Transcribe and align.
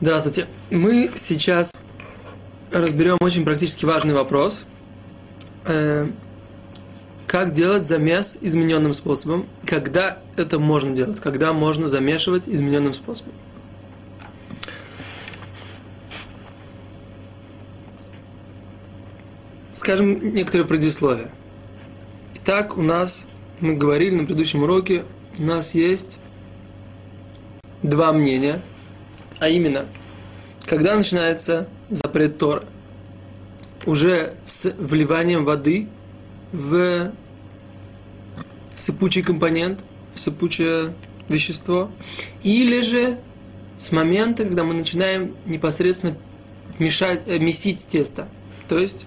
Здравствуйте. 0.00 0.46
Мы 0.70 1.10
сейчас 1.16 1.72
разберем 2.70 3.16
очень 3.20 3.44
практически 3.44 3.84
важный 3.84 4.14
вопрос. 4.14 4.64
Э, 5.64 6.06
как 7.26 7.50
делать 7.50 7.84
замес 7.84 8.38
измененным 8.40 8.92
способом? 8.92 9.46
Когда 9.66 10.18
это 10.36 10.60
можно 10.60 10.94
делать? 10.94 11.18
Когда 11.18 11.52
можно 11.52 11.88
замешивать 11.88 12.48
измененным 12.48 12.94
способом? 12.94 13.32
Скажем 19.74 20.32
некоторые 20.32 20.68
предисловия. 20.68 21.32
Итак, 22.36 22.78
у 22.78 22.82
нас, 22.82 23.26
мы 23.58 23.74
говорили 23.74 24.14
на 24.14 24.26
предыдущем 24.26 24.62
уроке, 24.62 25.04
у 25.38 25.42
нас 25.42 25.74
есть 25.74 26.20
два 27.82 28.12
мнения– 28.12 28.62
а 29.38 29.48
именно, 29.48 29.86
когда 30.66 30.96
начинается 30.96 31.68
запрет 31.90 32.38
Тора? 32.38 32.64
Уже 33.86 34.34
с 34.44 34.74
вливанием 34.78 35.44
воды 35.44 35.88
в 36.52 37.12
сыпучий 38.76 39.22
компонент, 39.22 39.84
в 40.14 40.20
сыпучее 40.20 40.94
вещество, 41.28 41.90
или 42.42 42.80
же 42.82 43.18
с 43.78 43.92
момента, 43.92 44.44
когда 44.44 44.64
мы 44.64 44.74
начинаем 44.74 45.34
непосредственно 45.46 46.16
мешать, 46.78 47.22
э, 47.26 47.38
месить 47.38 47.86
тесто. 47.86 48.28
То 48.68 48.78
есть 48.78 49.06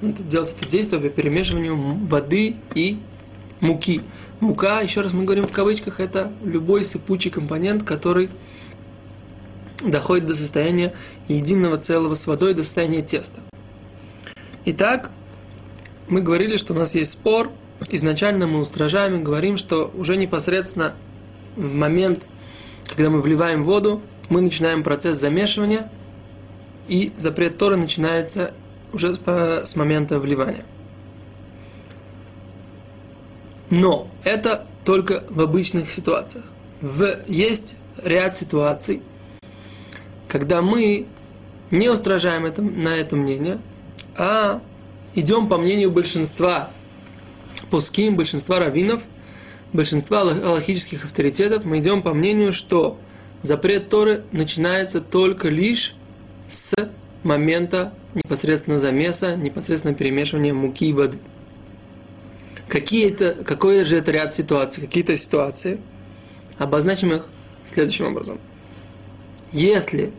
ну, 0.00 0.12
делать 0.12 0.54
это 0.58 0.68
действие 0.68 1.00
по 1.00 1.08
перемешиванию 1.08 1.76
воды 1.76 2.56
и 2.74 2.98
муки. 3.60 4.02
Мука, 4.40 4.80
еще 4.80 5.02
раз 5.02 5.12
мы 5.12 5.24
говорим 5.24 5.46
в 5.46 5.52
кавычках, 5.52 6.00
это 6.00 6.32
любой 6.42 6.84
сыпучий 6.84 7.30
компонент, 7.30 7.82
который 7.82 8.30
доходит 9.82 10.26
до 10.26 10.34
состояния 10.34 10.92
единого 11.28 11.78
целого 11.78 12.14
с 12.14 12.26
водой, 12.26 12.54
до 12.54 12.62
состояния 12.62 13.02
теста. 13.02 13.40
Итак, 14.64 15.10
мы 16.08 16.20
говорили, 16.20 16.56
что 16.56 16.74
у 16.74 16.76
нас 16.76 16.94
есть 16.94 17.12
спор. 17.12 17.50
Изначально 17.90 18.46
мы 18.46 18.60
устражаем 18.60 19.20
и 19.20 19.22
говорим, 19.22 19.56
что 19.56 19.90
уже 19.94 20.16
непосредственно 20.16 20.94
в 21.56 21.74
момент, 21.74 22.26
когда 22.94 23.10
мы 23.10 23.22
вливаем 23.22 23.64
воду, 23.64 24.02
мы 24.28 24.40
начинаем 24.42 24.82
процесс 24.82 25.18
замешивания, 25.18 25.90
и 26.88 27.12
запрет 27.16 27.56
Торы 27.56 27.76
начинается 27.76 28.52
уже 28.92 29.14
с 29.14 29.76
момента 29.76 30.18
вливания. 30.18 30.64
Но 33.70 34.08
это 34.24 34.66
только 34.84 35.24
в 35.30 35.40
обычных 35.40 35.90
ситуациях. 35.90 36.44
В, 36.80 37.20
есть 37.28 37.76
ряд 38.02 38.36
ситуаций, 38.36 39.02
когда 40.30 40.62
мы 40.62 41.06
не 41.70 41.88
устражаем 41.88 42.46
это, 42.46 42.62
на 42.62 42.96
это 42.96 43.16
мнение, 43.16 43.58
а 44.16 44.62
идем 45.14 45.48
по 45.48 45.58
мнению 45.58 45.90
большинства 45.90 46.70
пуским, 47.70 48.16
большинства 48.16 48.60
раввинов, 48.60 49.02
большинства 49.72 50.22
аллахических 50.22 51.04
авторитетов, 51.04 51.64
мы 51.64 51.80
идем 51.80 52.02
по 52.02 52.14
мнению, 52.14 52.52
что 52.52 52.98
запрет 53.42 53.88
Торы 53.88 54.22
начинается 54.30 55.00
только 55.00 55.48
лишь 55.48 55.94
с 56.48 56.74
момента 57.24 57.92
непосредственно 58.14 58.78
замеса, 58.78 59.34
непосредственно 59.34 59.94
перемешивания 59.94 60.54
муки 60.54 60.86
и 60.88 60.92
воды. 60.92 61.18
Какие-то, 62.68 63.34
какой 63.44 63.84
же 63.84 63.96
это 63.96 64.12
ряд 64.12 64.32
ситуаций? 64.32 64.86
Какие-то 64.86 65.16
ситуации. 65.16 65.80
Обозначим 66.56 67.12
их 67.12 67.26
следующим 67.64 68.06
образом. 68.06 68.38
Если 69.52 70.12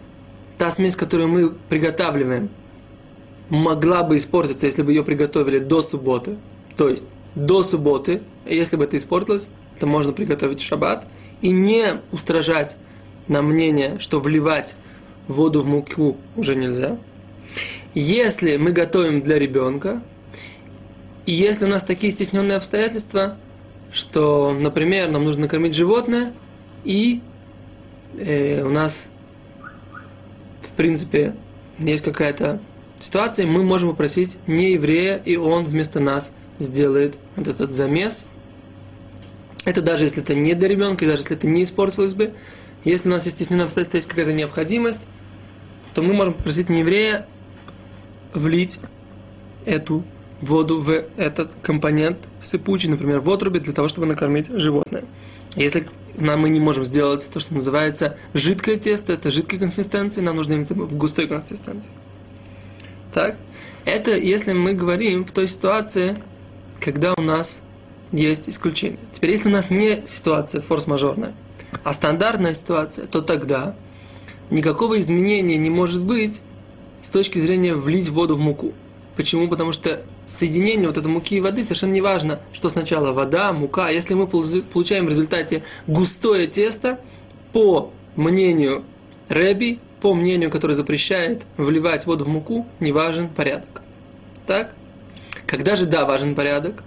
та 0.61 0.71
смесь, 0.71 0.95
которую 0.95 1.27
мы 1.27 1.49
приготавливаем, 1.69 2.47
могла 3.49 4.03
бы 4.03 4.17
испортиться, 4.17 4.67
если 4.67 4.83
бы 4.83 4.91
ее 4.91 5.03
приготовили 5.03 5.57
до 5.57 5.81
субботы, 5.81 6.37
то 6.77 6.87
есть 6.87 7.05
до 7.33 7.63
субботы, 7.63 8.21
если 8.45 8.75
бы 8.75 8.83
это 8.83 8.95
испортилось, 8.95 9.49
то 9.79 9.87
можно 9.87 10.13
приготовить 10.13 10.61
шаббат 10.61 11.07
и 11.41 11.49
не 11.49 11.99
устражать 12.11 12.77
на 13.27 13.41
мнение, 13.41 13.97
что 13.97 14.19
вливать 14.19 14.75
воду 15.27 15.63
в 15.63 15.65
муку 15.65 16.15
уже 16.35 16.53
нельзя. 16.53 16.95
Если 17.95 18.57
мы 18.57 18.71
готовим 18.71 19.23
для 19.23 19.39
ребенка, 19.39 19.99
и 21.25 21.33
если 21.33 21.65
у 21.65 21.69
нас 21.69 21.83
такие 21.83 22.13
стесненные 22.13 22.57
обстоятельства, 22.57 23.35
что, 23.91 24.53
например, 24.53 25.09
нам 25.09 25.25
нужно 25.25 25.41
накормить 25.41 25.73
животное, 25.73 26.33
и 26.83 27.21
э, 28.19 28.61
у 28.63 28.69
нас 28.69 29.09
в 30.73 30.77
принципе, 30.77 31.35
есть 31.79 32.03
какая-то 32.03 32.59
ситуация, 32.99 33.45
мы 33.45 33.63
можем 33.63 33.89
попросить 33.89 34.37
не 34.47 34.73
еврея, 34.73 35.17
и 35.23 35.35
он 35.35 35.65
вместо 35.65 35.99
нас 35.99 36.33
сделает 36.59 37.17
вот 37.35 37.47
этот 37.47 37.73
замес. 37.73 38.25
Это 39.65 39.81
даже 39.81 40.05
если 40.05 40.23
это 40.23 40.33
не 40.33 40.53
для 40.53 40.67
ребенка, 40.67 41.05
и 41.05 41.07
даже 41.07 41.21
если 41.23 41.37
это 41.37 41.47
не 41.47 41.63
испортилось 41.63 42.13
бы. 42.13 42.33
Если 42.83 43.09
у 43.09 43.11
нас 43.11 43.25
есть 43.25 43.37
стесненное 43.37 43.65
обстоятельство, 43.65 43.97
есть 43.97 44.07
какая-то 44.07 44.33
необходимость, 44.33 45.07
то 45.93 46.01
мы 46.01 46.13
можем 46.13 46.33
попросить 46.33 46.69
не 46.69 46.79
еврея 46.79 47.25
влить 48.33 48.79
эту 49.65 50.03
воду 50.41 50.81
в 50.81 50.89
этот 51.17 51.55
компонент 51.61 52.17
сыпучий, 52.39 52.89
например, 52.89 53.19
в 53.19 53.29
отрубе, 53.29 53.59
для 53.59 53.73
того, 53.73 53.87
чтобы 53.87 54.07
накормить 54.07 54.49
животное. 54.51 55.03
Если 55.55 55.85
нам 56.21 56.41
мы 56.41 56.49
не 56.49 56.59
можем 56.59 56.85
сделать 56.85 57.29
то, 57.31 57.39
что 57.39 57.53
называется 57.53 58.17
жидкое 58.33 58.77
тесто, 58.77 59.13
это 59.13 59.31
жидкой 59.31 59.59
консистенции, 59.59 60.21
нам 60.21 60.35
нужно 60.35 60.53
иметь 60.53 60.69
в 60.69 60.95
густой 60.95 61.27
консистенции. 61.27 61.91
Так? 63.13 63.37
Это 63.85 64.15
если 64.17 64.53
мы 64.53 64.73
говорим 64.73 65.25
в 65.25 65.31
той 65.31 65.47
ситуации, 65.47 66.21
когда 66.79 67.13
у 67.17 67.21
нас 67.21 67.61
есть 68.11 68.49
исключение. 68.49 68.99
Теперь, 69.11 69.31
если 69.31 69.49
у 69.49 69.51
нас 69.51 69.69
не 69.69 70.03
ситуация 70.05 70.61
форс-мажорная, 70.61 71.33
а 71.83 71.93
стандартная 71.93 72.53
ситуация, 72.53 73.05
то 73.05 73.21
тогда 73.21 73.75
никакого 74.49 74.99
изменения 74.99 75.57
не 75.57 75.69
может 75.69 76.03
быть 76.03 76.41
с 77.01 77.09
точки 77.09 77.39
зрения 77.39 77.75
влить 77.75 78.09
воду 78.09 78.35
в 78.35 78.39
муку. 78.39 78.73
Почему? 79.15 79.47
Потому 79.47 79.71
что 79.71 80.01
соединение 80.25 80.87
вот 80.87 80.97
этой 80.97 81.07
муки 81.07 81.35
и 81.35 81.41
воды 81.41 81.63
совершенно 81.63 81.93
не 81.93 82.01
важно, 82.01 82.39
что 82.53 82.69
сначала 82.69 83.11
вода, 83.11 83.51
мука. 83.53 83.89
Если 83.89 84.13
мы 84.13 84.27
получаем 84.27 85.05
в 85.05 85.09
результате 85.09 85.63
густое 85.87 86.47
тесто, 86.47 86.99
по 87.53 87.91
мнению 88.15 88.83
Рэби, 89.29 89.79
по 90.01 90.13
мнению, 90.13 90.49
который 90.49 90.75
запрещает 90.75 91.45
вливать 91.57 92.05
воду 92.05 92.25
в 92.25 92.27
муку, 92.27 92.65
не 92.79 92.91
важен 92.91 93.29
порядок. 93.29 93.81
Так? 94.47 94.73
Когда 95.45 95.75
же 95.75 95.85
да, 95.85 96.05
важен 96.05 96.33
порядок? 96.33 96.83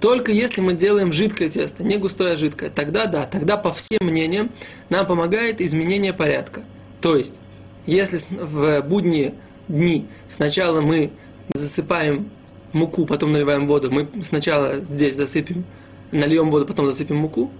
Только 0.00 0.32
если 0.32 0.60
мы 0.60 0.74
делаем 0.74 1.12
жидкое 1.12 1.48
тесто, 1.48 1.82
не 1.82 1.96
густое, 1.96 2.34
а 2.34 2.36
жидкое, 2.36 2.68
тогда 2.68 3.06
да, 3.06 3.24
тогда 3.24 3.56
по 3.56 3.72
всем 3.72 4.00
мнениям 4.02 4.50
нам 4.90 5.06
помогает 5.06 5.60
изменение 5.60 6.12
порядка. 6.12 6.62
То 7.00 7.16
есть, 7.16 7.40
если 7.86 8.18
в 8.30 8.82
будние 8.82 9.34
дни 9.68 10.06
сначала 10.28 10.80
мы 10.80 11.10
засыпаем 11.54 12.28
муку, 12.74 13.06
потом 13.06 13.32
наливаем 13.32 13.66
воду, 13.66 13.90
мы 13.90 14.08
сначала 14.22 14.84
здесь 14.84 15.16
засыпем, 15.16 15.64
нальем 16.12 16.50
воду, 16.50 16.66
потом 16.66 16.86
засыпем 16.86 17.16
муку, 17.16 17.50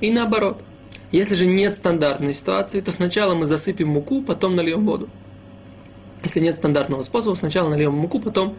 и 0.00 0.10
наоборот. 0.10 0.60
Если 1.10 1.34
же 1.34 1.46
нет 1.46 1.74
стандартной 1.74 2.34
ситуации, 2.34 2.82
то 2.82 2.92
сначала 2.92 3.34
мы 3.34 3.46
засыпем 3.46 3.88
муку, 3.88 4.22
потом 4.22 4.56
нальем 4.56 4.84
воду. 4.84 5.08
Если 6.22 6.40
нет 6.40 6.54
стандартного 6.54 7.00
способа, 7.00 7.34
сначала 7.34 7.70
нальем 7.70 7.94
муку, 7.94 8.20
потом 8.20 8.56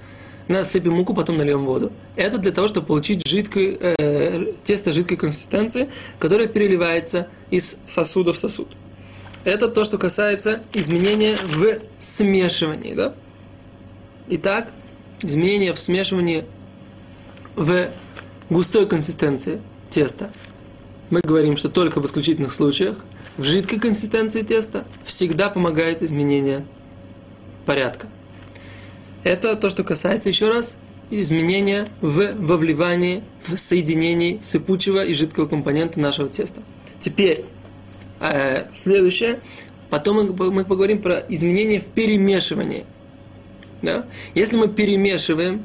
насыпем 0.47 0.94
муку, 0.94 1.13
потом 1.13 1.38
нальем 1.38 1.65
воду. 1.65 1.91
Это 2.15 2.39
для 2.39 2.51
того, 2.51 2.67
чтобы 2.67 2.88
получить 2.88 3.25
жидкое, 3.27 3.77
э, 3.79 4.53
тесто 4.63 4.91
жидкой 4.91 5.17
консистенции, 5.17 5.89
которое 6.17 6.47
переливается 6.47 7.27
из 7.51 7.77
сосуда 7.85 8.33
в 8.33 8.38
сосуд. 8.38 8.67
Это 9.44 9.69
то, 9.69 9.83
что 9.83 9.97
касается 9.97 10.61
изменения 10.73 11.35
в 11.35 11.79
смешивании. 12.00 12.94
Да? 12.94 13.13
Итак, 14.27 14.67
изменения 15.21 15.74
в 15.74 15.80
смешивании 15.80 16.45
в 17.56 17.89
густой 18.50 18.88
консистенции 18.88 19.62
теста. 19.89 20.31
Мы 21.10 21.21
говорим, 21.21 21.57
что 21.57 21.69
только 21.69 22.00
в 22.00 22.06
исключительных 22.06 22.54
случаях 22.54 22.98
в 23.38 23.44
жидкой 23.44 23.80
консистенции 23.80 24.42
теста 24.42 24.86
всегда 25.04 25.50
помогает 25.50 26.01
изменение 26.04 26.66
порядка. 27.66 28.07
Это 29.24 29.56
то, 29.56 29.69
что 29.69 29.83
касается 29.83 30.30
еще 30.30 30.50
раз 30.50 30.77
изменения 31.10 31.88
в 32.01 32.33
вовливании, 32.36 33.24
в 33.44 33.57
соединении 33.57 34.39
сыпучего 34.42 35.04
и 35.04 35.13
жидкого 35.13 35.48
компонента 35.48 36.00
нашего 36.00 36.30
теста. 36.30 36.62
Теперь, 37.00 37.44
э, 38.19 38.66
следующее. 38.71 39.39
Потом 39.89 40.18
мы, 40.18 40.51
мы 40.51 40.66
поговорим 40.66 41.01
про 41.01 41.18
изменения 41.18 41.80
в 41.80 41.86
перемешивании– 41.86 42.86
да? 43.81 44.05
Если 44.33 44.57
мы 44.57 44.67
перемешиваем 44.67 45.63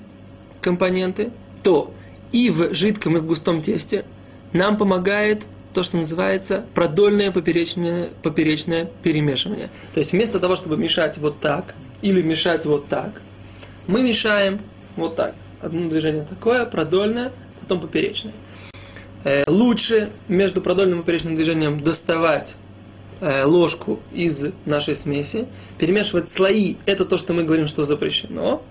компоненты, 0.60 1.30
то 1.62 1.92
и 2.32 2.50
в 2.50 2.74
жидком, 2.74 3.16
и 3.16 3.20
в 3.20 3.26
густом 3.26 3.62
тесте 3.62 4.04
нам 4.52 4.76
помогает 4.76 5.46
то, 5.72 5.82
что 5.82 5.96
называется 5.96 6.64
продольное 6.74 7.30
поперечное, 7.32 8.08
поперечное 8.22 8.88
перемешивание. 9.02 9.68
То 9.92 9.98
есть 9.98 10.12
вместо 10.12 10.38
того, 10.38 10.56
чтобы 10.56 10.76
мешать 10.76 11.18
вот 11.18 11.40
так 11.40 11.74
или 12.00 12.22
мешать 12.22 12.64
вот 12.64 12.86
так, 12.86 13.20
мы 13.86 14.02
мешаем 14.02 14.60
вот 14.96 15.16
так. 15.16 15.34
Одно 15.60 15.88
движение 15.88 16.22
такое, 16.22 16.64
продольное, 16.64 17.32
потом 17.60 17.80
поперечное. 17.80 18.32
Э, 19.24 19.44
лучше 19.48 20.10
между 20.28 20.60
продольным 20.60 21.00
и 21.00 21.02
поперечным 21.02 21.34
движением 21.34 21.82
доставать 21.82 22.56
ложку 23.20 24.00
из 24.12 24.46
нашей 24.66 24.94
смеси, 24.94 25.46
перемешивать 25.78 26.28
слои, 26.28 26.76
это 26.84 27.04
то, 27.04 27.16
что 27.16 27.32
мы 27.32 27.44
говорим, 27.44 27.68
что 27.68 27.84
запрещено. 27.84 28.62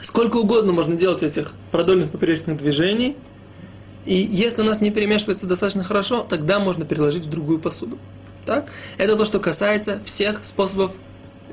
Сколько 0.00 0.38
угодно 0.38 0.72
можно 0.72 0.96
делать 0.96 1.22
этих 1.22 1.52
продольных 1.70 2.10
поперечных 2.10 2.56
движений, 2.56 3.16
и 4.06 4.14
если 4.14 4.62
у 4.62 4.64
нас 4.64 4.80
не 4.80 4.90
перемешивается 4.90 5.46
достаточно 5.46 5.84
хорошо, 5.84 6.26
тогда 6.26 6.58
можно 6.60 6.86
переложить 6.86 7.26
в 7.26 7.30
другую 7.30 7.58
посуду. 7.58 7.98
Так? 8.46 8.70
Это 8.96 9.16
то, 9.16 9.26
что 9.26 9.38
касается 9.38 10.00
всех 10.06 10.44
способов 10.46 10.92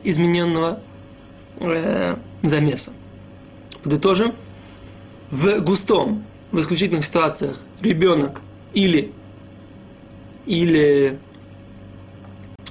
измененного 0.04 0.80
э, 1.60 2.16
замеса. 2.44 2.94
Подытожим. 3.83 4.33
В 5.31 5.60
густом, 5.60 6.24
в 6.51 6.60
исключительных 6.62 7.04
ситуациях 7.04 7.57
ребенок 7.81 8.39
или 8.74 9.12
или 10.45 11.19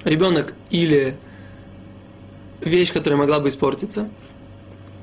ребенок 0.05 0.53
или 0.69 1.17
вещь, 2.61 2.93
которая 2.93 3.19
могла 3.19 3.39
бы 3.39 3.49
испортиться, 3.49 4.09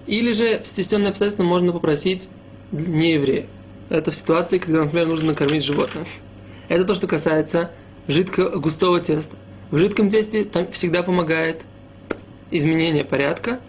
или 0.06 0.32
же 0.32 0.60
в 0.60 0.66
стесненные 0.66 1.10
обстоятельства 1.10 1.44
можно 1.44 1.72
попросить 1.72 2.30
не 2.72 3.12
еврея. 3.12 3.46
Это 3.90 4.10
в 4.10 4.16
ситуации, 4.16 4.58
когда, 4.58 4.84
например, 4.84 5.08
нужно 5.08 5.28
накормить 5.28 5.64
животное. 5.64 6.06
Это 6.68 6.84
то, 6.84 6.94
что 6.94 7.06
касается 7.06 7.70
жидкого 8.08 8.58
густого 8.58 9.00
теста. 9.00 9.36
В 9.70 9.78
жидком 9.78 10.08
тесте 10.08 10.44
там 10.44 10.70
всегда 10.72 11.02
помогает 11.02 11.64
изменение 12.50 13.04
порядка. 13.04 13.60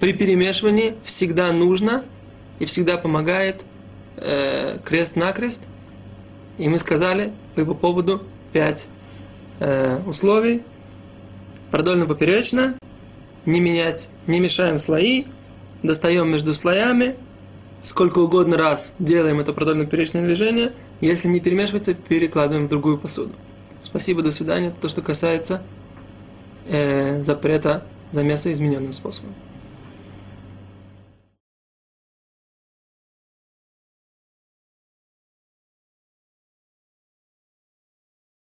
При 0.00 0.12
перемешивании 0.12 0.94
всегда 1.02 1.50
нужно 1.52 2.04
и 2.60 2.64
всегда 2.64 2.96
помогает 2.96 3.64
э, 4.16 4.78
крест-накрест. 4.84 5.64
И 6.58 6.68
мы 6.68 6.78
сказали 6.78 7.32
по 7.54 7.60
его 7.60 7.74
поводу 7.74 8.22
пять 8.52 8.88
э, 9.60 9.98
условий. 10.06 10.62
Продольно-поперечно, 11.70 12.74
не 13.44 13.60
менять, 13.60 14.08
не 14.26 14.40
мешаем 14.40 14.78
слои, 14.78 15.24
достаем 15.82 16.28
между 16.28 16.54
слоями, 16.54 17.14
сколько 17.82 18.18
угодно 18.18 18.56
раз 18.56 18.94
делаем 18.98 19.40
это 19.40 19.52
продольно-поперечное 19.52 20.24
движение, 20.24 20.72
если 21.00 21.28
не 21.28 21.40
перемешивается, 21.40 21.94
перекладываем 21.94 22.66
в 22.66 22.68
другую 22.68 22.98
посуду. 22.98 23.32
Спасибо, 23.80 24.22
до 24.22 24.30
свидания. 24.30 24.68
Это 24.68 24.80
то, 24.80 24.88
что 24.88 25.02
касается 25.02 25.62
э, 26.68 27.22
запрета 27.22 27.84
замеса 28.10 28.50
измененным 28.50 28.92
способом. 28.92 29.34